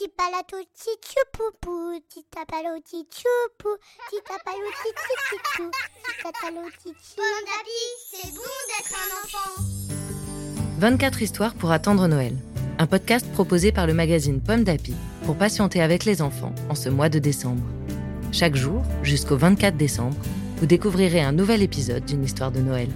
[0.00, 3.68] Tipalato tichupupu, titapalo tichupu,
[4.08, 5.70] titapalo tichichichou,
[6.06, 7.16] titatalo tichi.
[7.18, 9.62] Bon d'appui, c'est bon d'être un enfant.
[10.78, 12.34] 24 histoires pour attendre Noël.
[12.78, 14.94] Un podcast proposé par le magazine Pomme d'Api
[15.26, 17.62] pour patienter avec les enfants en ce mois de décembre.
[18.32, 20.16] Chaque jour, jusqu'au 24 décembre,
[20.56, 22.88] vous découvrirez un nouvel épisode d'une histoire de Noël.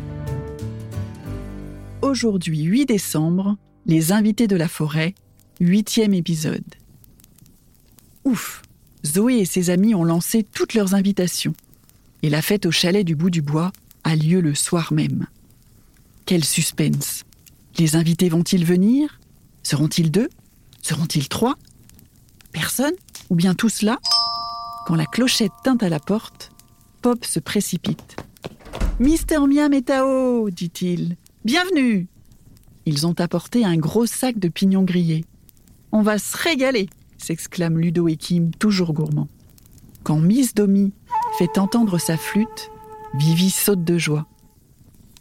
[2.00, 5.14] Aujourd'hui 8 décembre, les invités de la forêt,
[5.60, 6.64] huitième épisode.
[8.24, 8.62] Ouf
[9.04, 11.54] Zoé et ses amis ont lancé toutes leurs invitations.
[12.22, 13.70] Et la fête au chalet du bout du bois
[14.02, 15.26] a lieu le soir même.
[16.24, 17.24] Quel suspense
[17.78, 19.20] Les invités vont-ils venir?
[19.62, 20.30] Seront-ils deux?
[20.80, 21.56] Seront-ils trois?
[22.52, 22.94] Personne?
[23.28, 23.98] Ou bien tous là?
[24.86, 26.50] Quand la clochette tint à la porte,
[27.02, 28.16] Pop se précipite.
[29.00, 31.16] Mister Miam et Tao, dit-il.
[31.44, 32.06] Bienvenue
[32.86, 35.26] Ils ont apporté un gros sac de pignons grillés.
[35.92, 36.88] On va se régaler
[37.24, 39.28] s'exclame Ludo et Kim, toujours gourmands.
[40.02, 40.92] Quand Miss Domi
[41.38, 42.70] fait entendre sa flûte,
[43.14, 44.26] Vivi saute de joie.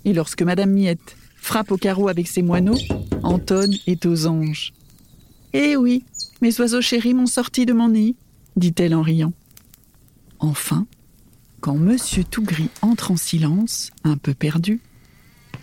[0.04, 2.78] Et lorsque Madame Miette frappe au carreau avec ses moineaux,
[3.22, 4.74] Anton est aux anges.
[5.54, 6.04] Eh oui,
[6.42, 8.16] mes oiseaux chéris m'ont sorti de mon nid,
[8.56, 9.32] dit-elle en riant.
[10.40, 10.88] Enfin,
[11.62, 14.82] quand Monsieur Tougris entre en silence, un peu perdu,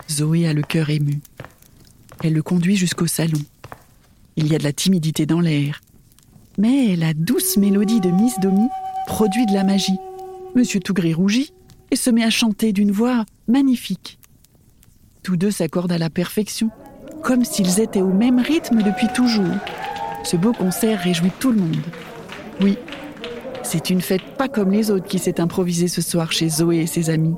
[0.09, 1.20] Zoé a le cœur ému.
[2.22, 3.41] Elle le conduit jusqu'au salon.
[4.37, 5.81] Il y a de la timidité dans l'air,
[6.61, 8.69] mais la douce mélodie de Miss Domi
[9.06, 9.98] produit de la magie.
[10.55, 11.55] Monsieur Tougris rougit
[11.91, 14.19] et se met à chanter d'une voix magnifique.
[15.22, 16.70] Tous deux s'accordent à la perfection,
[17.22, 19.55] comme s'ils étaient au même rythme depuis toujours.
[20.22, 21.77] Ce beau concert réjouit tout le monde.
[22.61, 22.77] Oui,
[23.62, 26.86] c'est une fête pas comme les autres qui s'est improvisée ce soir chez Zoé et
[26.86, 27.36] ses amis.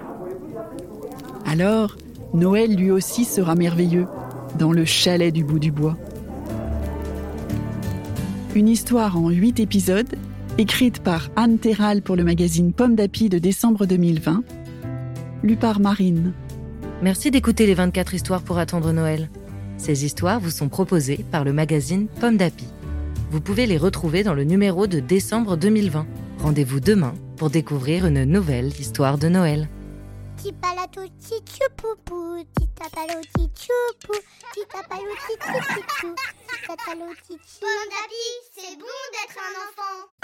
[1.47, 1.97] Alors,
[2.35, 4.07] Noël lui aussi sera merveilleux,
[4.59, 5.97] dans le chalet du bout du bois.
[8.55, 10.15] Une histoire en huit épisodes,
[10.59, 14.45] écrite par Anne Terral pour le magazine Pomme d'Api de décembre 2020,
[15.43, 16.35] lue par Marine.
[17.01, 19.31] Merci d'écouter les 24 histoires pour attendre Noël.
[19.79, 22.67] Ces histoires vous sont proposées par le magazine Pomme d'Api.
[23.31, 26.07] Vous pouvez les retrouver dans le numéro de décembre 2020.
[26.41, 29.67] Rendez-vous demain pour découvrir une nouvelle histoire de Noël.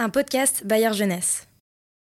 [0.01, 1.48] Un podcast Bayard Jeunesse.